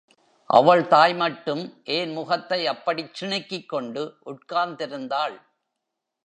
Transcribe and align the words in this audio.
அவள் 0.49 0.81
தாய்மட்டும் 0.81 1.61
ஏன் 1.83 2.11
முகத்தை 2.11 2.67
அப்படிச் 2.67 3.13
சிணுக்கிக்கொண்டு 3.19 4.03
உட்கார்ந்திருந்தாள்? 4.25 5.37